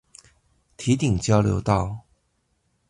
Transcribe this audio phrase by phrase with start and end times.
[0.77, 2.07] 堤頂交流道